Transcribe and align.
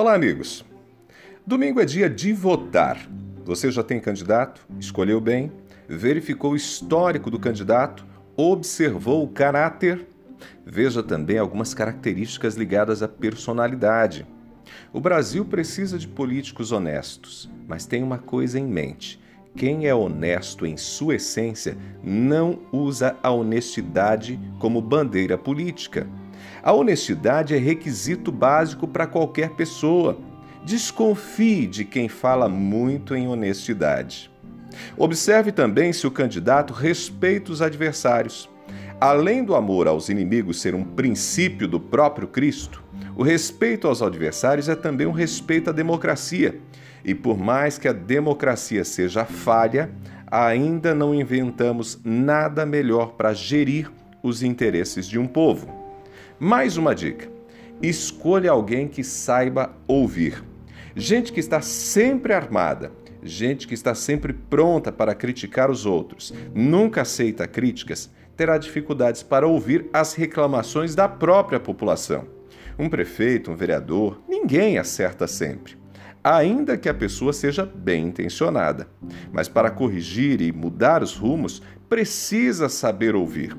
Olá, 0.00 0.14
amigos. 0.14 0.64
Domingo 1.46 1.78
é 1.78 1.84
dia 1.84 2.08
de 2.08 2.32
votar. 2.32 3.06
Você 3.44 3.70
já 3.70 3.82
tem 3.82 4.00
candidato? 4.00 4.66
Escolheu 4.78 5.20
bem? 5.20 5.52
Verificou 5.86 6.52
o 6.52 6.56
histórico 6.56 7.30
do 7.30 7.38
candidato? 7.38 8.06
Observou 8.34 9.22
o 9.22 9.28
caráter? 9.28 10.06
Veja 10.64 11.02
também 11.02 11.36
algumas 11.36 11.74
características 11.74 12.54
ligadas 12.54 13.02
à 13.02 13.08
personalidade. 13.08 14.26
O 14.90 15.02
Brasil 15.02 15.44
precisa 15.44 15.98
de 15.98 16.08
políticos 16.08 16.72
honestos, 16.72 17.50
mas 17.68 17.84
tem 17.84 18.02
uma 18.02 18.16
coisa 18.16 18.58
em 18.58 18.66
mente. 18.66 19.20
Quem 19.54 19.86
é 19.86 19.94
honesto 19.94 20.64
em 20.64 20.78
sua 20.78 21.16
essência 21.16 21.76
não 22.02 22.60
usa 22.72 23.18
a 23.22 23.30
honestidade 23.30 24.40
como 24.58 24.80
bandeira 24.80 25.36
política. 25.36 26.06
A 26.62 26.72
honestidade 26.72 27.54
é 27.54 27.58
requisito 27.58 28.30
básico 28.30 28.86
para 28.86 29.06
qualquer 29.06 29.50
pessoa. 29.50 30.18
Desconfie 30.64 31.66
de 31.66 31.84
quem 31.84 32.08
fala 32.08 32.48
muito 32.48 33.14
em 33.14 33.26
honestidade. 33.26 34.30
Observe 34.96 35.52
também 35.52 35.92
se 35.92 36.06
o 36.06 36.10
candidato 36.10 36.72
respeita 36.72 37.50
os 37.50 37.62
adversários. 37.62 38.48
Além 39.00 39.42
do 39.42 39.54
amor 39.54 39.88
aos 39.88 40.08
inimigos 40.08 40.60
ser 40.60 40.74
um 40.74 40.84
princípio 40.84 41.66
do 41.66 41.80
próprio 41.80 42.28
Cristo, 42.28 42.82
o 43.16 43.22
respeito 43.22 43.88
aos 43.88 44.02
adversários 44.02 44.68
é 44.68 44.74
também 44.74 45.06
um 45.06 45.12
respeito 45.12 45.70
à 45.70 45.72
democracia. 45.72 46.60
E 47.04 47.14
por 47.14 47.38
mais 47.38 47.78
que 47.78 47.88
a 47.88 47.92
democracia 47.92 48.84
seja 48.84 49.24
falha, 49.24 49.90
ainda 50.30 50.94
não 50.94 51.14
inventamos 51.14 51.98
nada 52.04 52.66
melhor 52.66 53.12
para 53.12 53.32
gerir 53.32 53.90
os 54.22 54.42
interesses 54.42 55.06
de 55.06 55.18
um 55.18 55.26
povo. 55.26 55.79
Mais 56.40 56.78
uma 56.78 56.94
dica: 56.94 57.30
escolha 57.82 58.50
alguém 58.50 58.88
que 58.88 59.04
saiba 59.04 59.76
ouvir. 59.86 60.42
Gente 60.96 61.34
que 61.34 61.38
está 61.38 61.60
sempre 61.60 62.32
armada, 62.32 62.90
gente 63.22 63.68
que 63.68 63.74
está 63.74 63.94
sempre 63.94 64.32
pronta 64.32 64.90
para 64.90 65.14
criticar 65.14 65.70
os 65.70 65.84
outros, 65.84 66.32
nunca 66.54 67.02
aceita 67.02 67.46
críticas, 67.46 68.10
terá 68.38 68.56
dificuldades 68.56 69.22
para 69.22 69.46
ouvir 69.46 69.90
as 69.92 70.14
reclamações 70.14 70.94
da 70.94 71.06
própria 71.06 71.60
população. 71.60 72.26
Um 72.78 72.88
prefeito, 72.88 73.50
um 73.50 73.54
vereador, 73.54 74.22
ninguém 74.26 74.78
acerta 74.78 75.26
sempre 75.26 75.78
ainda 76.22 76.76
que 76.76 76.86
a 76.86 76.92
pessoa 76.92 77.32
seja 77.32 77.64
bem 77.64 78.08
intencionada. 78.08 78.88
Mas 79.32 79.48
para 79.48 79.70
corrigir 79.70 80.42
e 80.42 80.52
mudar 80.52 81.02
os 81.02 81.16
rumos, 81.16 81.62
precisa 81.88 82.68
saber 82.68 83.14
ouvir. 83.14 83.56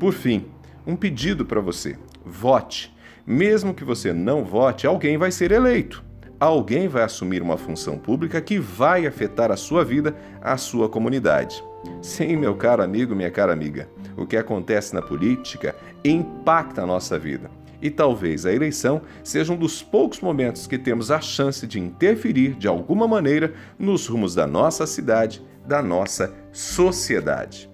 Por 0.00 0.12
fim, 0.12 0.46
um 0.86 0.96
pedido 0.96 1.46
para 1.46 1.60
você: 1.60 1.96
vote. 2.24 2.94
Mesmo 3.26 3.74
que 3.74 3.84
você 3.84 4.12
não 4.12 4.44
vote, 4.44 4.86
alguém 4.86 5.16
vai 5.16 5.30
ser 5.30 5.52
eleito. 5.52 6.04
Alguém 6.40 6.88
vai 6.88 7.04
assumir 7.04 7.40
uma 7.40 7.56
função 7.56 7.96
pública 7.96 8.40
que 8.40 8.58
vai 8.58 9.06
afetar 9.06 9.52
a 9.52 9.56
sua 9.56 9.84
vida, 9.84 10.16
a 10.40 10.56
sua 10.56 10.88
comunidade. 10.88 11.62
Sim, 12.00 12.36
meu 12.36 12.56
caro 12.56 12.82
amigo, 12.82 13.14
minha 13.14 13.30
cara 13.30 13.52
amiga, 13.52 13.88
o 14.16 14.26
que 14.26 14.36
acontece 14.36 14.94
na 14.94 15.00
política 15.00 15.74
impacta 16.04 16.82
a 16.82 16.86
nossa 16.86 17.18
vida. 17.18 17.48
E 17.80 17.90
talvez 17.90 18.46
a 18.46 18.52
eleição 18.52 19.02
seja 19.24 19.52
um 19.52 19.56
dos 19.56 19.82
poucos 19.82 20.20
momentos 20.20 20.66
que 20.66 20.78
temos 20.78 21.10
a 21.10 21.20
chance 21.20 21.66
de 21.66 21.80
interferir 21.80 22.54
de 22.54 22.68
alguma 22.68 23.08
maneira 23.08 23.54
nos 23.78 24.06
rumos 24.06 24.34
da 24.34 24.46
nossa 24.46 24.86
cidade, 24.86 25.44
da 25.66 25.82
nossa 25.82 26.32
sociedade. 26.52 27.68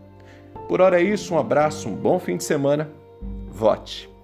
Por 0.66 0.80
hora 0.80 1.00
é 1.00 1.04
isso, 1.04 1.34
um 1.34 1.38
abraço, 1.38 1.88
um 1.88 1.94
bom 1.94 2.18
fim 2.18 2.36
de 2.36 2.44
semana. 2.44 2.90
Vote! 3.48 4.17